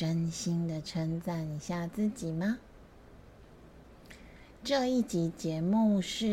[0.00, 2.56] 真心的称赞一下自己吗？
[4.64, 6.24] 这一集节目是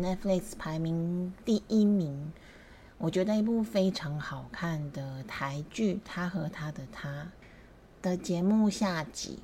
[0.00, 2.32] Netflix 排名第一名，
[2.96, 7.24] 我觉得一部非常好看的台剧《他和他的他》
[8.02, 9.40] 的节目下集。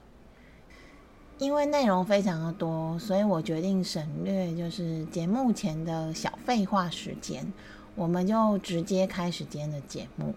[1.36, 7.52] 因为内容非常的多，所以我决定省略就是节目前的小废话时间，
[7.94, 10.34] 我们就直接开始今天的节目。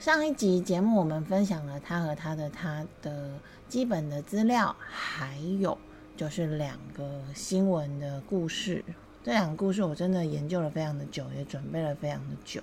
[0.00, 5.76] 上一集节目，我们分享了他和他的他的基本的资料，还有
[6.16, 8.82] 就是两个新闻的故事。
[9.22, 12.62] 这两个故事我真的研究了非常的久，也准备了非常的久，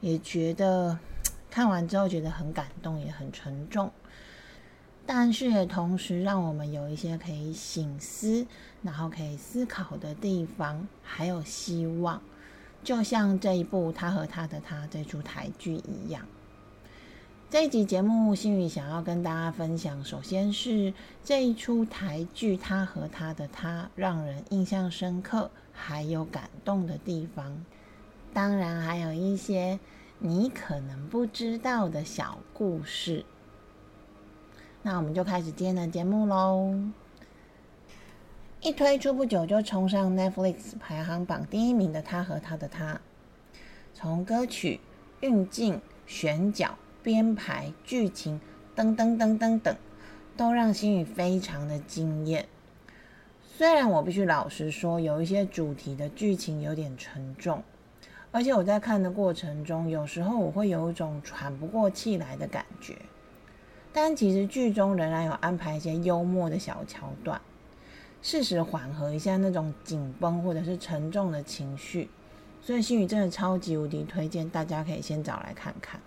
[0.00, 0.98] 也觉得
[1.50, 3.92] 看完之后觉得很感动，也很沉重。
[5.04, 8.46] 但是也同时让我们有一些可以醒思，
[8.80, 12.18] 然后可以思考的地方，还有希望。
[12.82, 16.26] 就像这一部他和他的他这出台剧一样。
[17.52, 27.62] 这一集节目，心宇想要跟大家分享，首先是这一出台剧，他和他的他让人印象深刻，还有感动的地方。
[28.32, 29.78] 当然，还有一些
[30.18, 33.22] 你可能不知道的小故事。
[34.80, 36.74] 那我们就开始今天的节目喽。
[38.62, 42.94] 一推出不久就冲上 Netflix 排行榜第一名的《他和他的他》，
[43.92, 44.80] 从歌曲、
[45.20, 46.78] 运镜、选角。
[47.02, 48.40] 编排、剧情
[48.74, 49.76] 等等等等等，
[50.36, 52.46] 都让心宇非常的惊艳。
[53.56, 57.62] 虽然我必须老实说，有一些主题的剧情有点沉重，
[58.30, 62.96] 而且我在看的过程中，有时候我会有一种喘不过气来的感觉。
[63.92, 67.40] 但其实剧中仍然有安排一些幽默的小桥段，
[68.22, 72.08] 适时缓和一下那种紧绷或者是沉重的情绪。
[72.62, 76.00] 所以心宇真的超级无敌推荐，大家可以先找来看看。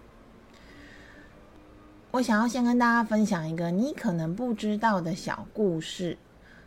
[2.16, 6.18] 我想要先跟大家分享一个你可能不知道的小故事，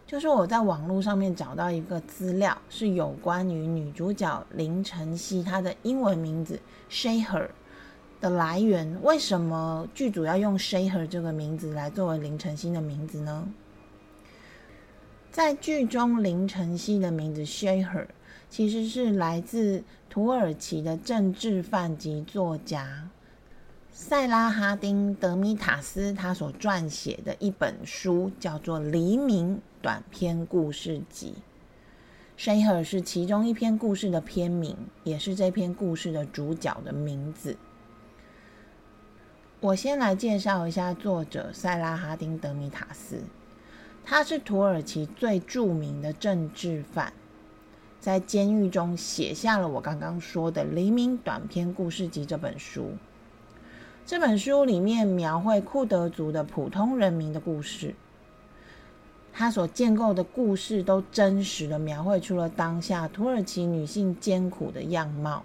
[0.07, 6.61] 就是我在网络上面找到一个资料，是有关于女主角林晨曦她的英文名字
[6.91, 7.49] Shaher
[8.21, 8.99] 的来源。
[9.03, 13.49] 为什么剧组要用 Shaher 这个名字来作为林晨曦的名字呢？
[15.33, 18.09] 在剧中，林晨曦的名字 Shaher
[18.51, 23.09] 其实是来自土耳其的政治犯及作家。
[24.01, 31.35] 塞拉哈丁·德米塔斯他所撰写的一本书叫做《黎明短篇故事集》
[32.41, 37.57] ，Shaher 是其中一篇故事的篇名，也是这篇故事的主角的名字。
[39.59, 43.21] 我先来介绍一下作者塞拉哈丁·德米塔斯，
[44.05, 47.13] 他是土耳其最著名的政治犯，
[47.99, 52.93] 在监狱中写下了我刚刚说的《黎明短篇故事集》这本书。
[54.09, 57.95] 这本书里面描绘库德族的普通人民的故事，
[59.35, 65.45] 他所建构的故事都真实的描绘出了当下土耳其女性艰苦的样貌。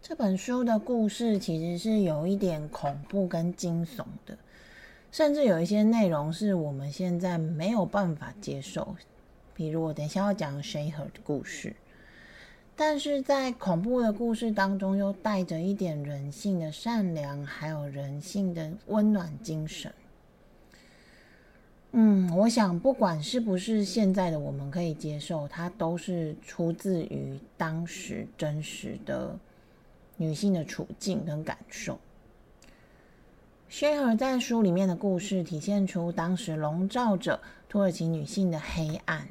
[0.00, 4.38] 这本书的故事其实是有一点恐怖跟惊悚的，
[5.12, 8.96] 甚至有一些内容是我们现在没有办法接受，
[9.52, 11.76] 比如我等一下要讲 Shaher 的故事。
[12.76, 19.92] 但是在恐怖的故事当中，又带着一点人性的善良，还有人性的温暖精神。
[21.92, 29.38] 嗯，我想不管是不是现在的我们可以接受，它都是出自于当时真实的
[30.16, 31.96] 女性的处境跟感受。
[33.68, 39.28] 薛尔在书里面的故事，体现出当时笼罩着土耳其女性的黑暗。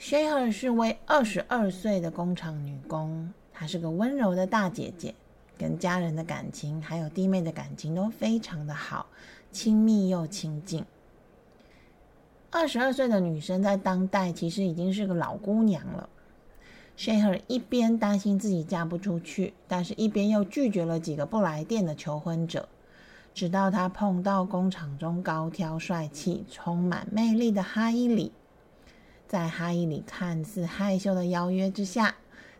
[0.00, 5.14] Shaher 是位二十二岁的工厂女工，她是个温柔的大姐姐，
[5.58, 9.04] 跟家人的感情还有弟妹的感情都非常的好，
[9.52, 10.82] 亲密又亲近。
[12.50, 16.08] 二十二岁的女生在当代其实已经是个老姑娘了。
[16.96, 22.66] Shaher 一边担心自己嫁不出去，但是一边又拒绝了几个不来电的求婚者，
[23.34, 28.32] 直到她碰到工厂中高挑帅气、充满魅力的哈伊里。
[29.30, 32.16] 在哈伊里看似害羞的邀约之下，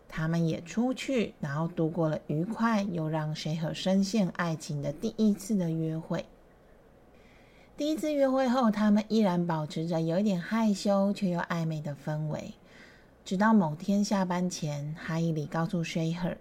[0.07, 6.23] 他们也出去，然后度过了愉快又让谁和深陷爱情的第一次的约会。
[7.75, 12.53] 第一次约会后，他们依然保持着有一点害羞却又暧昧的氛围。
[13.25, 16.37] 直到某天下班前，哈伊里告诉 Shaher，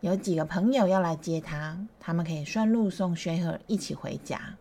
[0.00, 4.56] 有几个朋友要来接他，他们可以顺路送 Shaher 一起回家。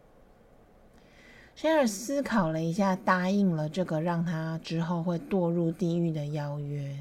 [1.58, 7.00] Share 思考了一下，答应了这个让他之后会堕入地狱的邀约。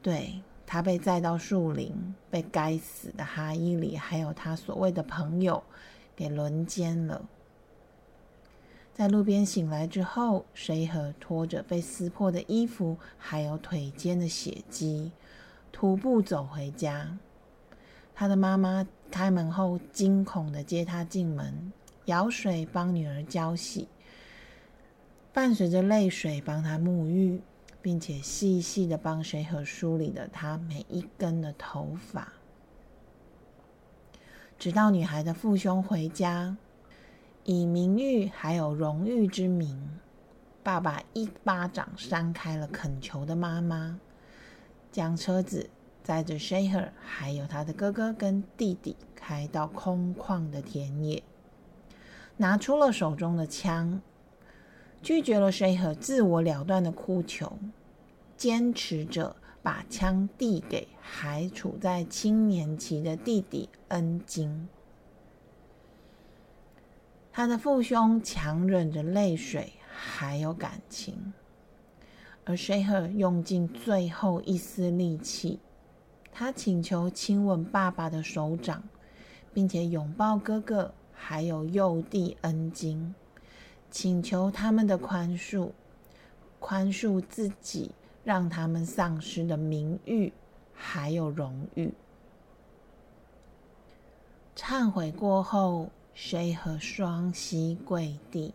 [0.00, 5.62] 对他被载到树林，被该死的哈伊里还有他所谓的朋友
[6.16, 7.28] 给轮奸了。
[8.94, 15.12] 在路边醒来之后，谁和拖着被撕破的衣服，还有腿间的血迹，
[15.70, 17.18] 徒步走回家。
[18.14, 21.70] 他的妈妈开门后，惊恐的接他进门，
[22.06, 23.88] 舀水帮女儿浇洗，
[25.32, 27.40] 伴随着泪水帮她沐浴，
[27.82, 32.32] 并且细细的帮谁和梳理了她每一根的头发，
[34.58, 36.56] 直到女孩的父兄回家。
[37.48, 39.88] 以名誉还有荣誉之名，
[40.64, 44.00] 爸爸一巴掌扇开了恳求的妈妈，
[44.90, 45.70] 将车子
[46.02, 51.22] 载着 Shaher 还有他的哥哥跟弟弟开到空旷的田野，
[52.38, 54.00] 拿出了手中的枪，
[55.02, 57.58] 拒绝了 Shaher 自我了断的哭求，
[58.36, 64.68] 坚持着把枪递给还处在青年期的弟弟恩金。
[67.32, 71.32] 他的父兄强忍着泪水，还有感情，
[72.44, 75.58] 而 Shaher 用尽最后一丝力气，
[76.32, 78.82] 他请求亲吻爸爸的手掌，
[79.52, 83.14] 并且拥抱哥哥，还有幼弟恩金，
[83.90, 85.72] 请求他们的宽恕，
[86.60, 87.90] 宽恕自己
[88.22, 90.32] 让他们丧失的名誉
[90.72, 91.92] 还有荣誉。
[94.54, 95.90] 忏悔过后。
[96.18, 98.54] 谁和双膝跪地？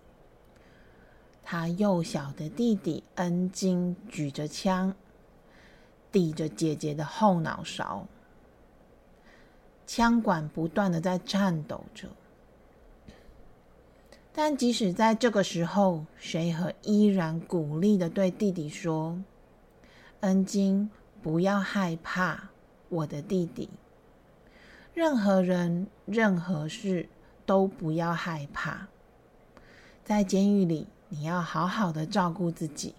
[1.44, 4.96] 他幼小的弟弟恩金举着枪，
[6.12, 8.08] 抵着姐姐的后脑勺，
[9.86, 12.08] 枪管不断的在颤抖着。
[14.34, 19.22] 但即使在这个时候，谁和依然鼓励的对弟弟说
[20.22, 20.90] ：“恩金，
[21.22, 22.50] 不要害怕，
[22.90, 23.70] 我的弟弟。
[24.94, 27.10] 任何人，任何事。”
[27.44, 28.88] 都不要害怕，
[30.06, 32.96] 在监狱里，你要好好的照顾自己。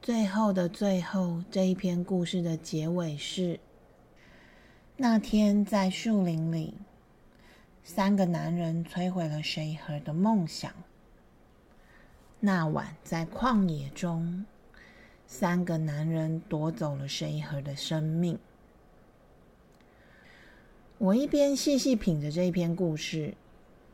[0.00, 3.58] 最后的最后，这一篇故事的结尾是：
[4.96, 6.74] 那天在树林里，
[7.90, 10.70] 三个男人摧毁了谁和的梦想。
[12.38, 14.44] 那晚在旷野中，
[15.26, 18.38] 三个男人夺走了谁和的生命。
[20.98, 23.32] 我一边细细品着这一篇故事，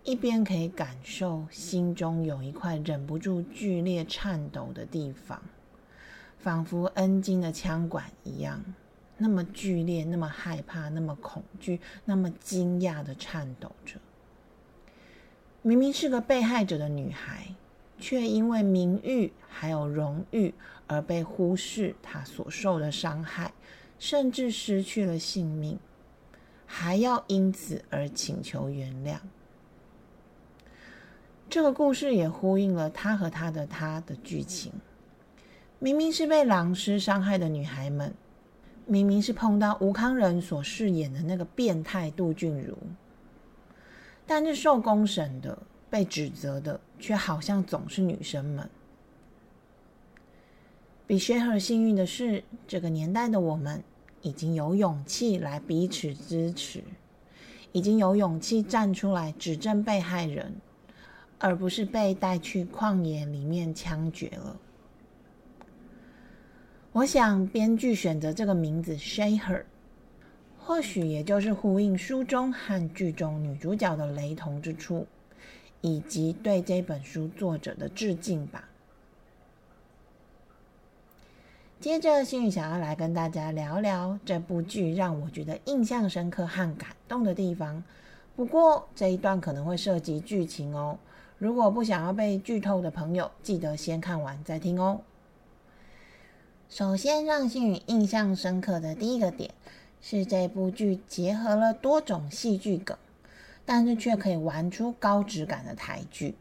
[0.02, 5.40] 一边可以感受心中有一块忍不住剧烈颤抖的地方，
[6.40, 8.60] 仿佛恩金的枪管一样，
[9.16, 13.96] 那么剧烈，那么害怕，那么恐惧，那么惊讶的颤抖着。
[15.62, 17.54] 明明是个被害者的女孩，
[17.98, 20.52] 却因为名誉还有荣誉
[20.86, 23.52] 而被忽视，她所受的伤害，
[23.98, 25.78] 甚至失去了性命。
[26.66, 29.18] 还要因此而请求原谅。
[31.48, 34.72] 这个故事也呼应了他和他的他的剧情。
[35.78, 38.12] 明明是被狼师伤害的女孩们，
[38.86, 42.76] 明明是碰到吴康仁所饰演的那个变态杜俊如，
[44.26, 48.68] 但是受公审的、被指责的，却好像总是女生们。
[51.06, 53.82] 比雪儿幸运的是，这个年代的我们。
[54.26, 56.82] 已经有勇气来彼此支持，
[57.72, 60.54] 已经有勇气站出来指证被害人，
[61.38, 64.56] 而不是被带去旷野里面枪决了。
[66.94, 69.64] 我想，编剧选择这个名字 “Shaher”，
[70.56, 75.04] 或许也就是呼应书中和剧中女主角的雷同之处，
[75.80, 78.68] 以及对这本书作者的致敬吧。
[81.80, 87.82] 接着，心雨想要来跟大家聊聊这部剧让我觉得印象深刻和感动的地方。
[88.36, 90.96] 不过这一段可能会涉及剧情哦，
[91.38, 95.00] 如果不想要被剧透的朋友，记得先看完再听哦。
[96.76, 99.54] 首先，让星宇印象深刻的第一个点
[100.02, 102.98] 是这部剧结合了多种戏剧梗，
[103.64, 106.34] 但是却可以玩出高质感的台剧。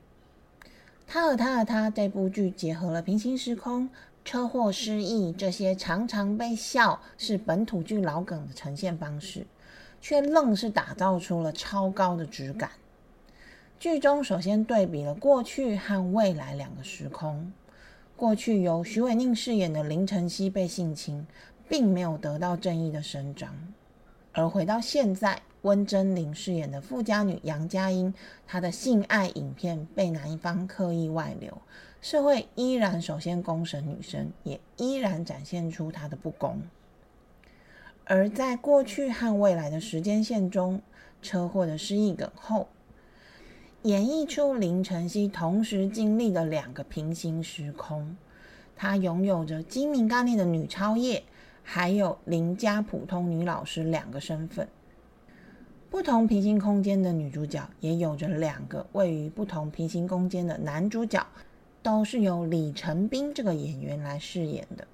[1.05, 3.87] 他和他和他这部剧结合了平行时空。
[4.25, 9.45] 车祸失忆这些常常被笑是本土剧老梗的呈现方式，
[10.01, 12.71] 却愣是打造出了超高的质感。
[13.79, 17.51] 剧中首先对比了过去和未来两个时空。
[18.15, 21.25] 过去由徐伟宁饰演的林晨曦被性侵，
[21.67, 23.49] 并没有得到正义的伸张；
[24.31, 28.13] 而回到现在，温真菱饰演的富家女杨佳音，
[28.45, 31.57] 她的性爱影片被男方刻意外流，
[32.01, 36.61] 社会依然首先公审女生，也依然展现出她的不公。
[38.05, 40.81] 而在过去和未来的时间线中，
[41.21, 42.67] 车祸的失忆梗后。
[43.83, 48.15] 演绎出林晨曦同时经历的两个平行时空，
[48.77, 51.21] 她拥有着精明干练的女超业，
[51.63, 54.65] 还有邻家普通女老师两个身份。
[55.89, 61.27] 不同平行空间的女主角也有着两个位于不同平行空间的男主角，
[61.81, 64.87] 都是由李成斌这个演员来饰演的。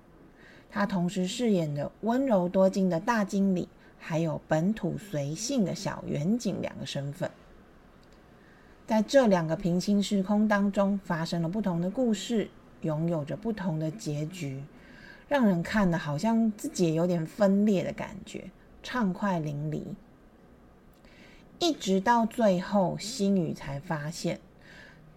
[0.71, 3.69] 他同时饰演的温柔多金的大经理，
[3.99, 7.29] 还有本土随性的小远景两个身份。
[8.89, 12.49] 在这两个平行时空当中，发生了不同的故事，
[12.81, 14.63] 拥有着不同的结局，
[15.27, 18.49] 让人看的好像自己有点分裂的感觉，
[18.81, 19.83] 畅快淋漓。
[21.59, 24.39] 一直到最后，星宇才发现，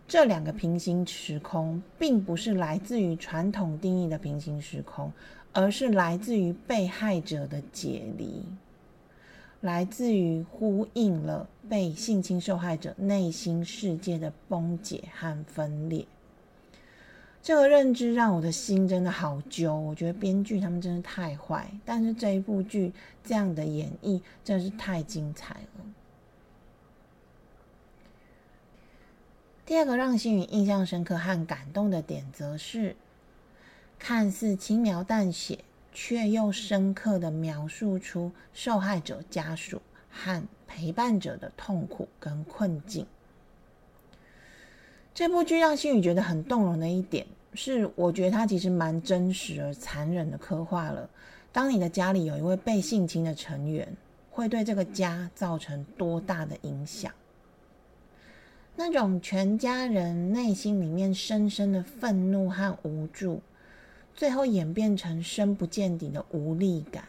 [0.06, 5.10] 这两个平行时空并不是来自于传统定义的平行时空，
[5.54, 8.44] 而是来自于被害者的解离。
[9.62, 16.04] 来自于呼应了被性侵受害者内心世界的崩解和分裂，
[17.40, 19.74] 这个认知让我的心真的好揪。
[19.74, 22.92] 我觉得编剧他们真的太坏，但是这一部剧
[23.22, 25.84] 这样的演绎真的是太精彩了。
[29.64, 32.96] 第二个让星宇印象深刻和感动的点，则是
[33.96, 35.60] 看似轻描淡写。
[35.92, 39.80] 却又深刻的描述出受害者家属
[40.10, 43.06] 和陪伴者的痛苦跟困境。
[45.14, 51.08] 这部剧让心宇觉得很动容的一点是，我觉得它其实蛮真实而残忍的刻画了，
[51.52, 53.94] 当你的家里有一位被性侵的成员，
[54.30, 57.12] 会对这个家造成多大的影响。
[58.74, 63.42] 那种全家人内心里面深深的愤怒和无助。
[64.14, 67.04] 最后演变成深不见底的无力感，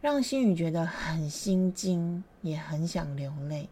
[0.00, 3.68] 让心宇觉得很心惊，也很想流泪。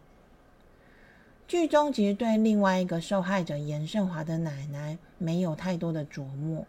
[1.47, 6.65] 剧中其实对另外一个受害者严胜华的奶奶没有太多的琢磨，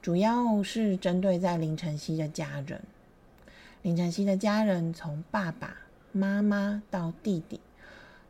[0.00, 2.82] 主要是针对在林晨曦的家人。
[3.82, 5.76] 林晨曦的家人从爸爸
[6.12, 7.60] 妈妈到弟弟，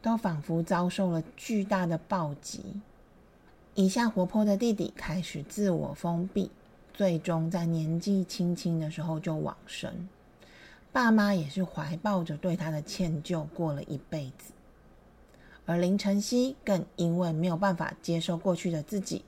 [0.00, 2.80] 都仿佛遭受了巨大的暴击。
[3.74, 6.50] 一向活泼的弟弟开始自我封闭，
[6.92, 10.08] 最终在年纪轻轻的时候就往生。
[10.92, 14.52] 爸妈也是怀抱着对他的歉疚过了一辈子，
[15.64, 19.24] 而林晨曦更因为没有办法接受过去的自己，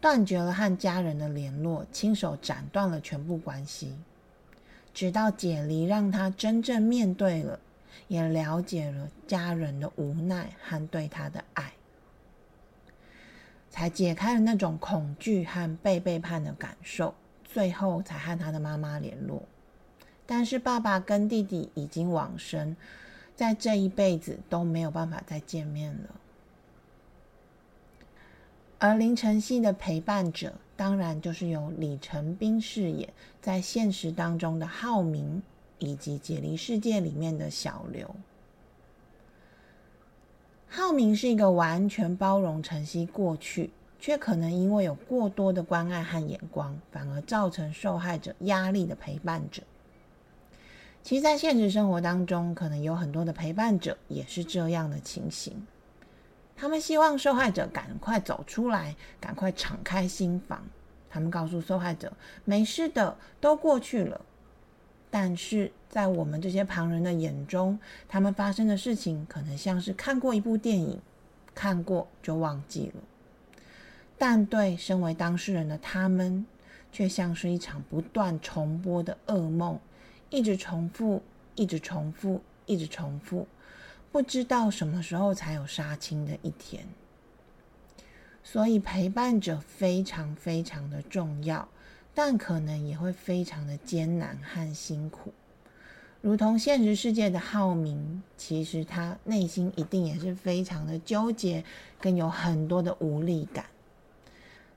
[0.00, 3.94] 断绝了和家人的联络，亲手斩断了全部关系。
[4.92, 7.60] 直到解离，让他真正面对了，
[8.08, 11.72] 也了解了家人的无奈和对他的爱。
[13.74, 17.12] 才解开了那种恐惧和被背叛的感受，
[17.42, 19.42] 最后才和他的妈妈联络。
[20.24, 22.76] 但是爸爸跟弟弟已经往生，
[23.34, 26.20] 在这一辈子都没有办法再见面了。
[28.78, 35.42] 而林晨曦的陪伴者，当然就是由李成斌饰演，在现实当中的浩明，
[35.80, 38.14] 以及解离世界里面的小刘。
[40.76, 49.62] 浩明是一个完全包容晨曦过去，却可能因为有过多的关爱和眼光，反而造成受害者压力的陪伴者。
[51.04, 55.64] 其实，在现实生活当中，可能有很多的陪伴者也是这样的情形。
[56.56, 60.60] 他们希望受害者赶快走出来，赶快敞开心房。
[61.08, 62.12] 他们告诉受害者
[62.44, 64.20] ：“没事的，都过去了。”
[65.16, 67.78] 但是在我们这些旁人的眼中，
[68.08, 71.00] 他们发生的事情可能像是看过一部电影，
[71.54, 73.00] 看过就忘记了；
[74.18, 76.44] 但对身为当事人的他们，
[76.90, 79.78] 却像是一场不断重播的噩梦，
[80.30, 81.22] 一直重复，
[81.54, 83.46] 一直重复，一直重复，
[84.10, 86.84] 不知道什么时候才有杀青的一天。
[88.42, 91.68] 所以，陪伴者非常非常的重要。
[92.14, 95.32] 但可能也会非常的艰难和辛苦，
[96.20, 101.64] 如同现实世界的浩明，其实他内心一定也是非常的纠结，
[102.00, 103.66] 跟有很多的无力感。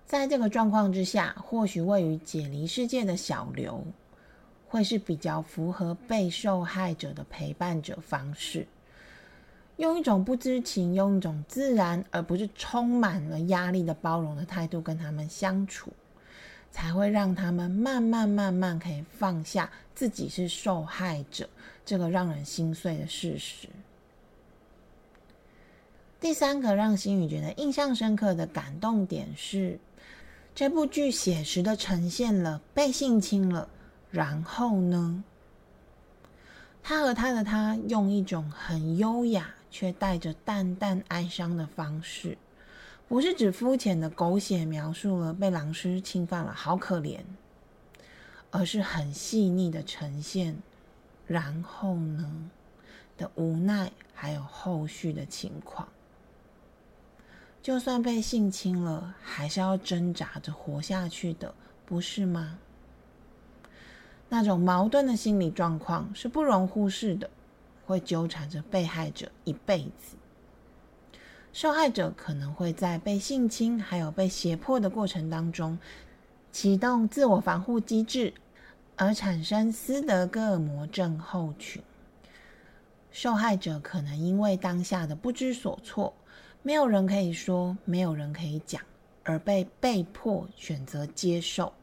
[0.05, 3.83] 在这个状况之下，或许位于解离世界的小刘，
[4.67, 8.65] 会是比较符合被受害者的陪伴者方式，
[9.75, 15.93] 用一种不知情、用一种自然而不是充满了压力的包容的态度跟他们相处。
[16.71, 21.49] 才会让他们慢慢慢慢可以放下自己是受害者
[21.85, 23.67] 这个让人心碎的事实。
[26.19, 29.79] 第三个让心宇觉得印象深刻的感动点是，
[30.55, 33.69] 这部剧写实的呈现了被性侵了，
[34.09, 35.23] 然后呢，
[36.81, 42.37] 他和他的他用一种很优雅却带着淡淡哀伤的方式。
[43.07, 47.21] 不是指肤浅的狗血描述了被狼师侵犯了，好可怜，
[48.51, 50.57] 而是很细腻的呈现，
[51.25, 52.51] 然后呢
[53.17, 55.87] 的无奈，还有后续的情况。
[57.61, 62.59] 就算被性侵了，还是要挣扎着活下去的，不是吗？
[64.27, 67.29] 那种矛盾的心理状况是不容忽视的，
[67.85, 70.16] 会纠缠着被害者一辈子。
[71.59, 75.75] 受害者可能会在被性侵还有被胁迫的过程当中，
[76.51, 78.31] 启动自我防护机制，
[78.95, 81.81] 而产生斯德哥尔摩症候群。
[83.11, 86.13] 受害者可能因为当下的不知所措，
[86.61, 88.79] 没有人可以说，没有人可以讲，
[89.23, 91.73] 而被被迫选择接受，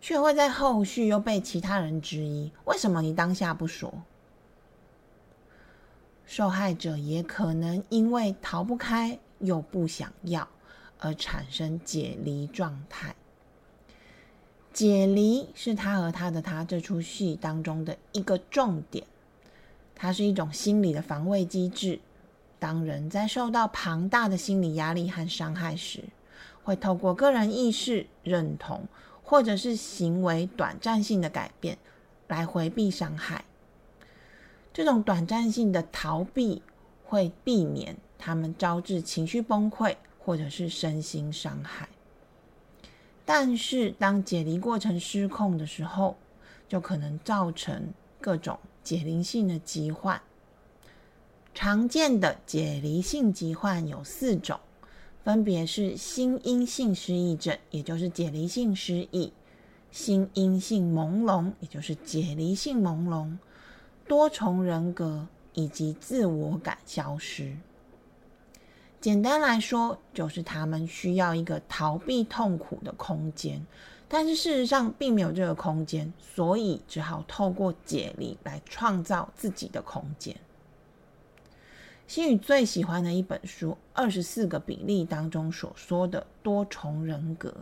[0.00, 3.94] 却会在后续又被其他人质疑：为什么你当下不说？
[6.28, 10.46] 受害者也可能因为逃不开又不想要，
[10.98, 13.14] 而产生解离状态。
[14.70, 19.06] 解离是他和他的他这出戏当中的一个重点，
[19.94, 21.98] 它是一种心理的防卫机制。
[22.58, 26.04] 当人在受到庞大的心理压力和伤害时，
[26.62, 28.86] 会透过个人意识认同，
[29.22, 31.78] 或者是行为短暂性的改变，
[32.26, 33.46] 来回避伤害。
[34.78, 36.62] 这种短暂性的逃避
[37.04, 41.88] 会避免他们招致情绪崩溃或者是身心伤害，
[43.24, 46.16] 但是当解离过程失控的时候，
[46.68, 50.22] 就可能造成各种解离性的疾患。
[51.52, 54.60] 常见的解离性疾患有四种，
[55.24, 59.32] 分别是心因性失忆症，也就是解离性失忆；
[59.90, 63.38] 心因性朦胧，也就是解离性朦胧。
[64.08, 67.54] 多重人格以及自我感消失，
[69.00, 73.64] 简单来说，就是他们需要一个逃避痛苦的空间，
[74.08, 80.34] 但是事实上并没有这个空间，所以只好透过解离来创造自己的空间。
[82.06, 87.54] 心宇最喜欢的一本书《二十四个比例》当中所说的多重人格，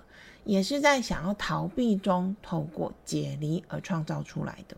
[0.44, 4.76] 也是在想要逃避中透过解离而创造出来的。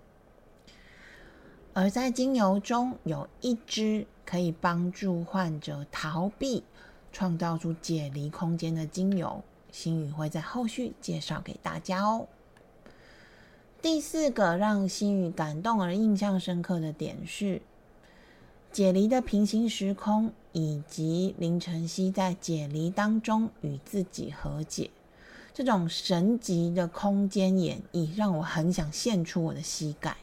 [1.81, 6.65] 而在精油中有一支可以帮助患者逃避、
[7.13, 12.27] 创造出解离空间的精油，心宇会在后续介绍给大家哦。
[13.81, 17.63] 第四个让心宇感动而印象深刻的点是，
[18.73, 24.91] 解离的平行时空，以及林晨曦在解离当中与自己和解，
[25.55, 30.17] 这种神级的空间演绎，让我很想献出我的膝盖。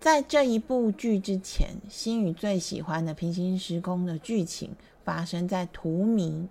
[0.00, 4.70] 在这一部剧之前，星宇最喜欢的平行时空的剧情
[5.04, 6.48] 发生在图迷。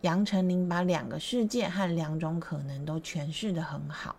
[0.00, 4.16] 杨丞琳把两个世界和两种可能都诠释的很好。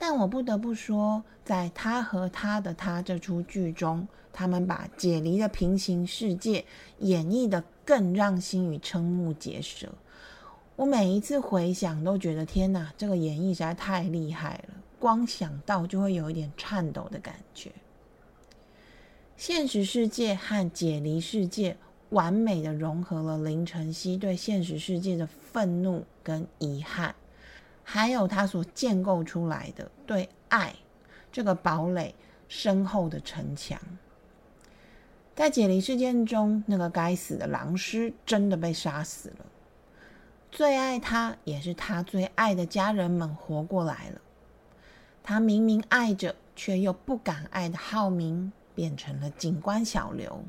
[0.00, 6.64] 但我不得不说，在他和他的他这出剧中，他们把解离的平行世界
[6.98, 9.88] 演绎的更让星宇瞠目结舌。
[10.74, 14.74] 我每一次回想，都觉得天哪，这个演绎实在太厉害了。
[15.02, 17.72] 光想到就会有一点颤抖的感觉。
[19.36, 21.76] 现实世界和解离世界
[22.10, 27.16] 完美的融合了林晨曦对现实世界的愤怒跟遗憾，
[27.82, 30.72] 还有他所建构出来的对爱
[31.32, 32.14] 这个堡垒
[32.46, 33.80] 深厚的城墙。
[35.34, 39.46] 在解离事件中，那个该死的狼师真的被杀死了，
[40.52, 44.20] 最爱他也是他最爱的家人们活过来了。
[45.22, 50.42] 他明明爱着，却又不敢爱的浩明，变成了警官小刘，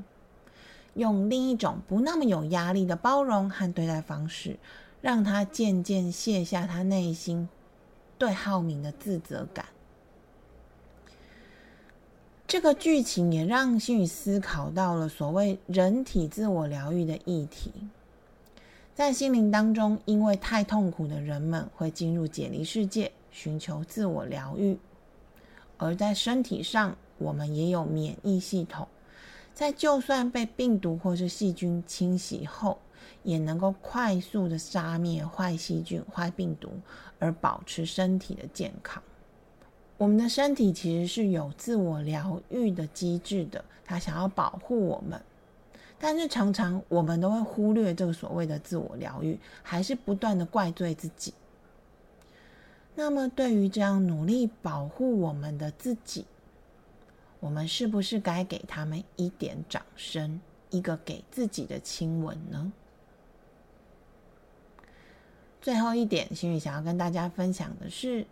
[0.96, 4.58] 用另一种不那么有压力的包容和对待方式，
[5.02, 7.48] 让他渐渐卸下他内心
[8.18, 9.66] 对浩明的自责感。
[12.46, 17.72] 这个剧情也让心宇思考到了所谓人体自我疗愈的议题。
[18.94, 24.78] 在心灵当中，因为太痛苦的人们会进入解离世界，寻求自我疗愈；
[25.78, 28.88] 而在身体上，我们也有免疫系统，
[29.54, 32.78] 在就算被病毒或是细菌侵袭后，
[33.24, 36.70] 也能够快速的杀灭坏细菌、坏病毒，
[37.18, 39.02] 而保持身体的健康。
[39.98, 45.20] 我们的身体其实是有自我疗愈的机制的，它想要保护我们。
[45.98, 51.34] 但是常常我们都会忽略这个所谓的自我疗愈，还是不断的怪罪自己。
[52.96, 56.26] 那么，对于这样努力保护我们的自己，
[57.40, 62.72] 我们是不是该给他们一点掌声，一个给自己的亲吻呢？
[65.62, 68.26] 最后一点，心宇想要跟大家分享的是，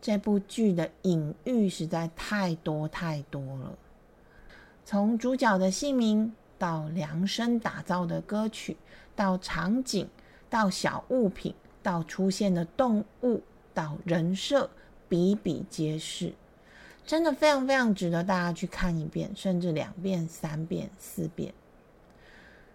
[0.00, 3.78] 这部剧的隐喻实在太多太多了，
[4.84, 6.32] 从主角的姓名。
[6.58, 8.78] 到量身打造的歌曲，
[9.14, 10.08] 到场景，
[10.48, 13.42] 到小物品，到出现的动物，
[13.76, 14.70] 到人设，
[15.06, 16.32] 比比皆是，
[17.06, 21.52] 真的非常非常值得大家去看一遍，甚至两遍、三遍、四遍。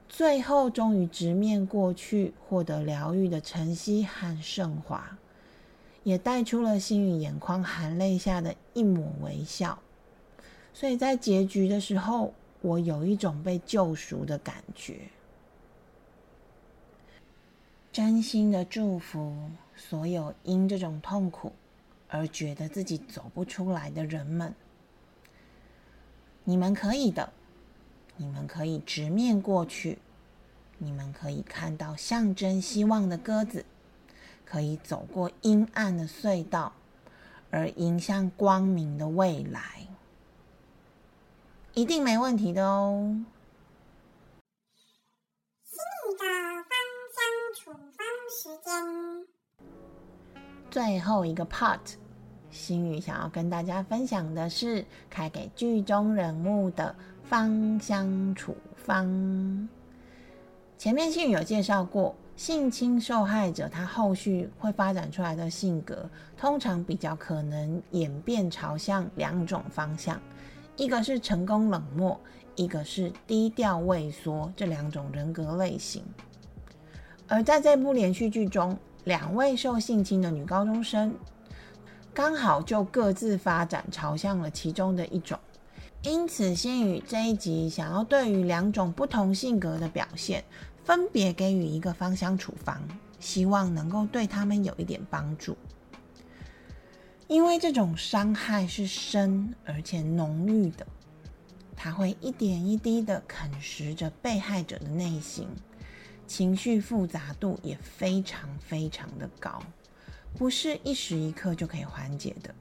[0.08, 5.18] 最后终于直面过去，获得疗愈的晨曦和盛华，
[6.04, 9.80] 也带出了心雨眼眶含泪下的一抹微笑。
[10.72, 12.32] 所以在结局的时候。
[12.64, 15.00] 我有一种被救赎的感觉，
[17.91, 19.36] 真心的祝福
[19.75, 21.51] 所有因这种痛苦
[22.08, 24.56] 而觉得自己走不出来的人们，
[26.45, 27.34] 你们可以的，
[28.15, 29.97] 你们可以直面过去，
[30.77, 33.65] 你们可以看到象征希望的鸽子，
[34.45, 36.73] 可以走过阴暗的隧道，
[37.49, 39.88] 而迎向光明的未来。
[41.73, 43.23] 一定没问题的哦。
[48.41, 48.73] 时间，
[50.71, 51.77] 最后一个 part，
[52.49, 59.69] 心语想要跟大家分享的是开给剧中人物的芳香处方。
[60.75, 70.19] 前面心语有介绍过，性侵受害者他后续会发展出来的性格，通常比较可能演变朝向两种方向。
[70.77, 72.19] 一个是成功冷漠，
[72.56, 76.04] 一个是低调畏缩，这两种人格类型。
[77.32, 81.15] 而在这部连续剧中，两位受性侵的女高中生，
[82.13, 85.39] 刚好就各自发展朝向了其中的一种。
[86.04, 90.44] 因此，先宇这一集想要对于两种不同性格的表现，
[90.84, 92.82] 分别给予一个芳香处方，
[93.17, 95.56] 希望能够对他们有一点帮助。
[97.28, 100.86] 因为这种伤害是深而且浓郁的，
[101.78, 105.48] 它会一点一滴的啃食着被害者的内心，
[106.32, 109.62] 情绪复杂度也非常非常的高，
[110.38, 112.56] 不是一时一刻就可以缓解的。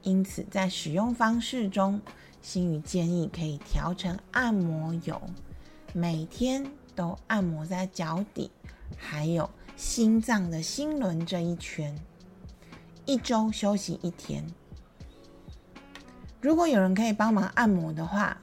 [0.00, 2.00] 因此，在使用方式中，
[2.40, 5.20] 心宇建议可以调成按摩油，
[5.92, 8.50] 每天都按摩在脚底，
[8.96, 11.94] 还有心脏的心轮这一圈。
[13.04, 14.42] 一周休息一天。
[16.40, 18.40] 如果有人可以帮忙按摩的话，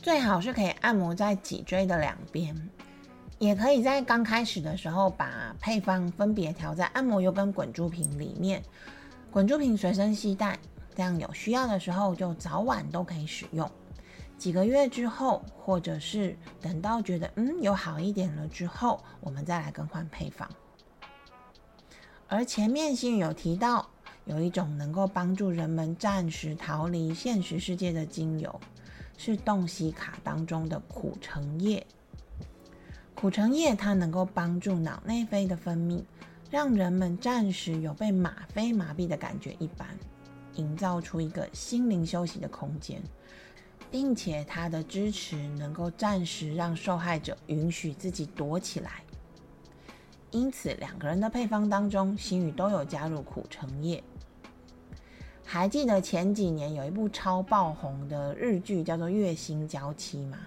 [0.00, 2.70] 最好是可以按摩在脊椎的两边，
[3.38, 8.62] 也可以在刚开始的时候把配方分别调在按摩油跟滚珠瓶里面，
[9.30, 10.58] 滚珠瓶随身携带，
[10.96, 13.70] 这样有需要的时候就早晚都可以使用。
[14.36, 20.48] 几个月之后，或者是等到觉得嗯有好一点了之后，我们再来更换配方。
[22.26, 23.88] 而前面新有提到，
[24.24, 28.60] 有一种能够帮助人们暂时逃离现实世界的精油，
[29.16, 31.86] 是洞悉卡当中的苦橙叶。
[33.20, 36.04] 苦橙叶它能够帮助脑内啡的分泌，
[36.52, 39.88] 让人们暂时有被吗啡麻痹的感觉一般，
[40.54, 43.02] 营造出一个心灵休息的空间，
[43.90, 49.02] 并且它的支持能够暂时让受害者允许自己躲起来。
[50.30, 54.00] 因此，两个人的配方当中，星宇都有加入苦橙叶。
[55.44, 60.38] 还记得前几年有一部超爆红的日剧，叫做《月薪娇妻》吗？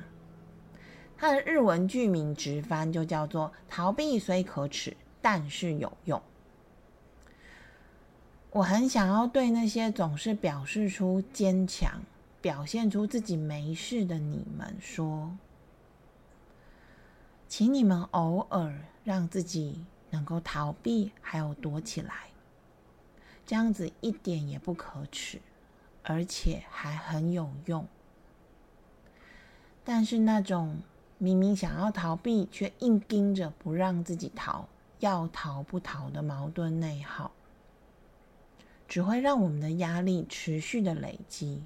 [1.21, 6.19] 它的日文剧名直翻就叫做“逃避虽可耻，但是有用”。
[8.49, 12.01] 我很想要对那些总是表示出坚强、
[12.41, 15.38] 表现出自己没事的你们说。
[17.47, 22.31] 请你们偶尔让自己能够逃避，还有躲起来，
[23.45, 25.39] 这样子一点也不可耻，
[26.01, 27.86] 而且还很有用。
[29.84, 30.79] 但是那种
[31.23, 34.67] 明明想要逃避，却硬盯着不让自己逃，
[35.01, 37.31] 要逃不逃的矛盾内耗，
[38.88, 41.62] 只会让我们的压力持续的累积，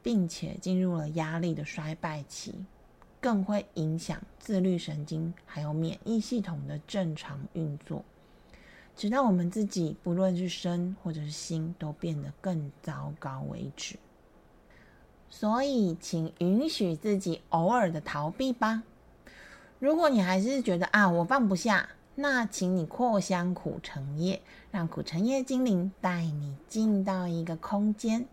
[0.00, 2.54] 并且进入了压力的衰败期，
[3.20, 8.04] 更会影响自律神经还有免疫系统的正常运作，
[8.94, 13.96] 直到我们自己不论是身或者是心都变得更糟糕为止。
[15.30, 18.82] 所以，请允许自己偶尔的逃避吧。
[19.80, 28.26] 如果你还是觉得啊，我放不下，那请你扩香苦橙叶，让苦橙叶精灵带你进到一个空间，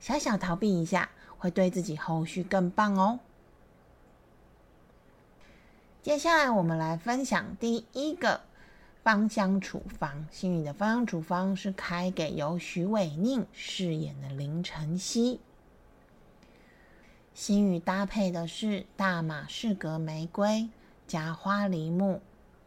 [0.00, 3.20] 小小逃避一下，会对自己后续更棒哦。
[6.02, 8.40] 接下来，我们来分享第一个
[9.04, 10.26] 芳香处方。
[10.32, 15.38] 幸运的芳香处方是开给由徐伟宁饰演的林晨曦。
[17.34, 20.68] 心语搭配的是大马士革玫瑰
[21.06, 22.20] 加花梨木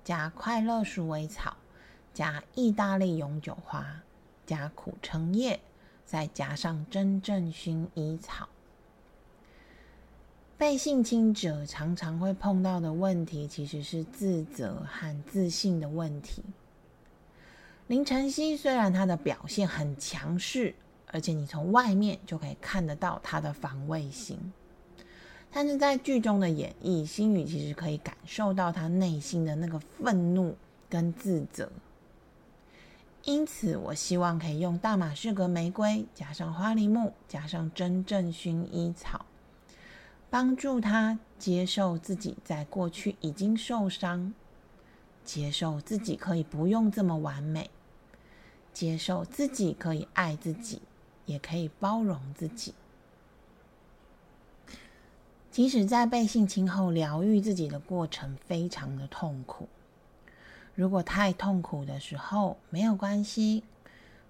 [0.04, 1.56] 加快乐鼠尾草
[2.16, 4.02] 加意大利永久花
[4.46, 5.60] 加苦橙叶，
[6.06, 8.50] 再加上真正薰衣草。
[10.58, 16.44] 被性侵者常常会碰到的问题，其实是自责和自信的问题。
[17.88, 20.74] 林晨曦虽然她的表现很强势。
[21.16, 24.38] 而且你从外面就可以看得到他的防卫心，
[25.50, 30.58] 但是在剧中的演绎，心宇其实可以感受到他内心的那个愤怒
[30.90, 31.72] 跟自责。
[33.24, 39.26] 因此，我希望可以用大马士革玫瑰加上花梨木加上真正薰衣草，
[40.30, 44.34] 帮助他接受自己在过去已经受伤，
[45.24, 47.70] 接受自己可以不用这么完美，
[48.74, 50.82] 接受自己可以爱自己。
[51.26, 52.74] 也可以包容自己，
[55.52, 59.68] 即使在被性侵后疗愈自己的过程非常的痛苦。
[60.76, 63.64] 如果太痛苦的时候没有关系，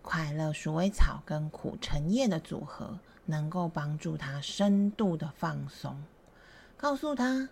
[0.02, 6.04] 快乐鼠尾草跟苦橙叶的组合能够帮助他深度的放松，
[6.78, 7.50] 告诉他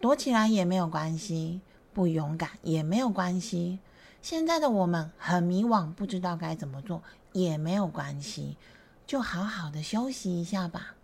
[0.00, 1.60] 躲起来也没有关系，
[1.94, 3.78] 不勇敢也没有关系。
[4.20, 7.02] 现在的我们很迷惘，不知道该怎么做
[7.32, 8.56] 也没有关系。
[9.06, 10.94] 就好好的休息一下吧。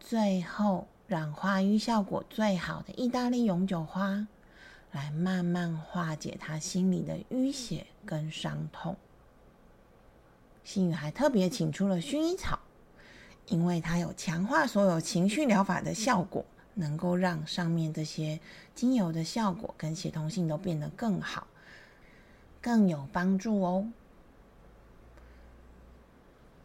[0.00, 4.26] 最后，让化瘀效果最好的意大利永久花
[4.92, 8.96] 来慢慢化解他心里的淤血跟伤痛。
[10.64, 12.58] 心宇还特别请出了薰衣草，
[13.46, 18.38] 因为它有强化所有情绪疗法的效果，能够让上面这些
[18.74, 21.46] 精油的效果跟协同性都变得更好，
[22.60, 23.90] 更有帮助哦。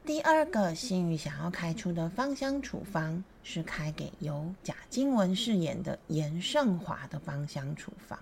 [0.05, 8.19] 第二个心宇想要开出的芳香处方是开给由贾静雯饰演的严胜华的芳香处方，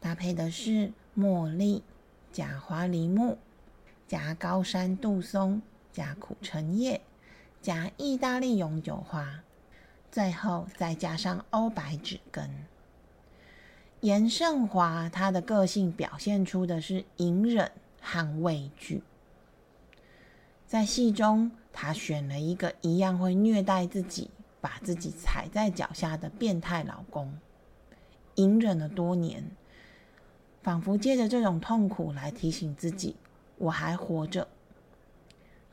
[0.00, 1.82] 搭配的是茉莉
[2.32, 3.36] 假花梨木
[4.08, 5.60] 加高山杜松
[5.92, 7.02] 加苦橙叶
[7.60, 9.42] 加意大利永久花，
[10.10, 12.50] 最后再加上欧白芷根。
[14.00, 19.02] 严胜华他的个性表现出的是隐忍和畏惧。
[20.70, 24.30] 在戏中，他选了一个一样会虐待自己、
[24.60, 27.36] 把自己踩在脚下的变态老公，
[28.36, 29.50] 隐忍了多年，
[30.62, 33.16] 仿佛借着这种痛苦来提醒自己
[33.58, 34.46] 我还活着。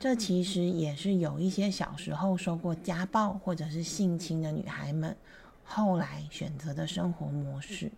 [0.00, 5.16] 这其实也是有一些小时候受过家暴或者是性侵的女孩们
[5.62, 7.92] 后来选择的生活模式。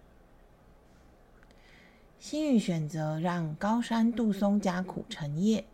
[2.18, 5.64] 心雨选择让高山杜松加苦橙叶。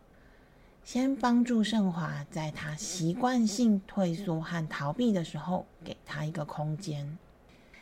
[0.87, 7.17] 先帮助盛华，在他习惯性退缩和逃避的时候，给他一个空间。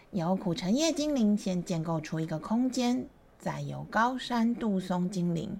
[0.09, 3.05] 由苦橙叶精灵先建构出一个空间，
[3.37, 5.55] 再由高山杜松精灵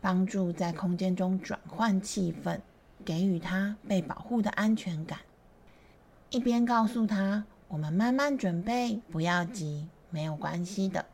[0.00, 2.58] 帮助在空间中转换气氛，
[3.04, 5.20] 给予他被保护的安全感。
[6.30, 11.06] 一边告诉他：“我们慢慢准备，不要急，没有关系的。”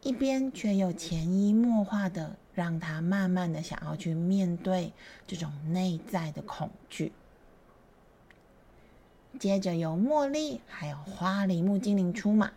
[0.00, 4.92] 一边却又潜移默化的让他慢慢的想要去面对
[5.28, 7.12] 这种内在的恐惧。
[9.38, 12.50] 接着由茉莉还有花梨木精灵出马，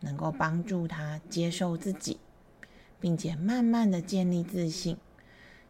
[0.00, 2.18] 能够帮助他接受自己，
[2.98, 4.96] 并且慢慢的建立自信，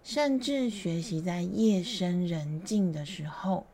[0.03, 3.67] 甚至学习在夜深人静的时候，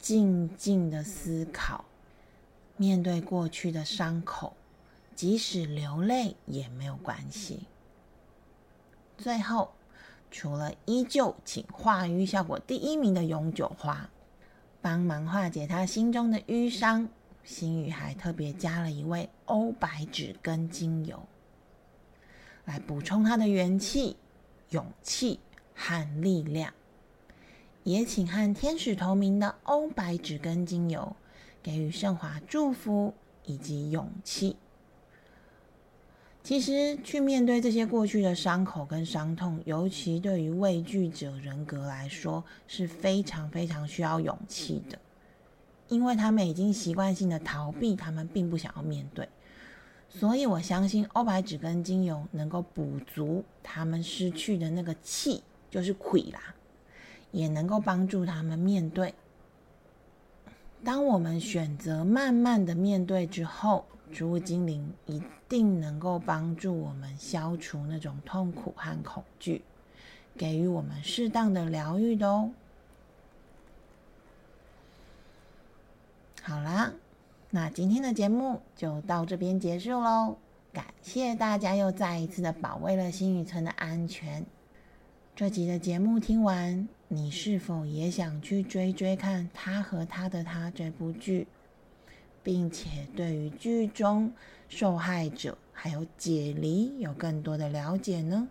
[0.00, 1.84] 静静的思考，
[2.76, 4.56] 面对过去的伤口。
[5.14, 7.68] 即使流泪也没有关系。
[9.18, 9.72] 最后，
[10.30, 14.10] 除了依旧请化瘀效果第一名的永久花，
[14.80, 17.08] 帮忙化解他心中的瘀伤，
[17.42, 21.26] 星宇还特别加了一味欧白芷根精油，
[22.64, 24.16] 来补充他的元气、
[24.70, 25.40] 勇气
[25.74, 26.72] 和力量。
[27.84, 31.14] 也请和天使同名的欧白芷根精油
[31.62, 34.56] 给予圣华祝福以及勇气。
[36.46, 44.96] 其实，去面对这些过去的伤口跟伤痛，尤其对于畏惧者人格来说，是非常非常需要勇气的，
[45.88, 49.28] 因为他们已经习惯性的逃避，他们并不想要面对。
[50.08, 56.54] 所以我相信欧白芷跟精油能够补足他们失去的那个气，就是魁啦，
[57.32, 59.12] 也能够帮助他们面对。
[60.84, 69.62] 当我们选择慢慢的面对之后，植物精灵一定能够帮助我们消除那种痛苦和恐惧，
[70.36, 72.50] 给予我们适当的疗愈的哦。
[76.42, 76.92] 好啦，
[77.50, 80.36] 那今天的节目就到这边结束喽。
[80.72, 84.44] 感谢大家又再一次的保卫了新宇村的安全。
[85.34, 91.46] 这集的节目听完，你是否也想去追追看《他和他的他》这部剧？
[92.46, 94.32] 并且对于剧中
[94.68, 98.46] 受害者还有解离有更多的了解呢？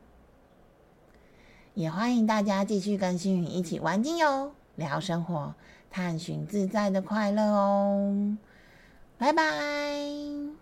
[1.75, 5.55] 也欢迎大家继续跟星宇一起玩精油、聊生活、
[5.89, 8.37] 探寻自在的快乐哦！
[9.17, 10.54] 拜拜。